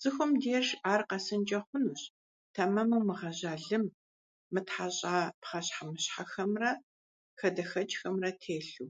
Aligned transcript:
Цӏыхум 0.00 0.30
деж 0.42 0.66
ар 0.92 1.02
къэсынкӏэ 1.08 1.60
хъунущ 1.66 2.00
тэмэму 2.54 3.00
мыгъэжьа 3.06 3.54
лым, 3.64 3.84
мытхьэщӏа 4.52 5.14
пхъэщхьэмыщхьэхэмрэ 5.40 6.70
хадэхэкӏхэмрэ 7.38 8.30
телъу. 8.40 8.88